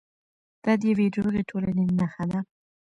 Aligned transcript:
دا 0.63 0.73
د 0.79 0.81
یوې 0.91 1.07
روغې 1.15 1.41
ټولنې 1.49 1.83
نښه 1.99 2.23
ده. 2.31 2.39